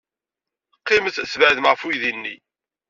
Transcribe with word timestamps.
Qqimet 0.79 1.15
tbeɛdem 1.33 1.65
ɣef 1.69 1.81
uydi-nni. 1.85 2.35